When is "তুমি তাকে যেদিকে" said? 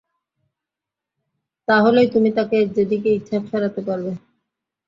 2.13-3.09